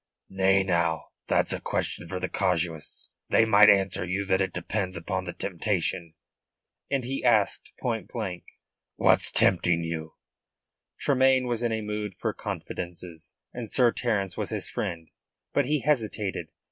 [0.29, 3.11] "Nay, now, that's a question for the casuists.
[3.29, 6.15] They right answer you that it depends upon the temptation."
[6.89, 8.43] And he asked point blank:
[8.95, 10.15] "What's tempting you?"
[10.97, 15.07] Tremayne was in a mood for confidences, and Sir Terence was his friend.
[15.53, 16.47] But he hesitated.